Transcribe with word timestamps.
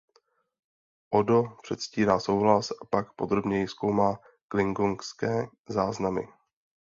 Odo 1.11 1.57
předstírá 1.63 2.19
souhlas 2.19 2.71
a 2.71 2.85
pak 2.89 3.13
podrobněji 3.13 3.67
zkoumá 3.67 4.19
klingonské 4.47 5.47
záznamy. 5.69 6.27